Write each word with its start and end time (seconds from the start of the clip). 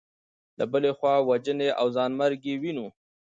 له 0.57 0.65
بلې 0.71 0.91
خوا 0.97 1.15
وژنې 1.29 1.69
او 1.79 1.85
ځانمرګي 1.95 2.53
وینو. 2.61 2.87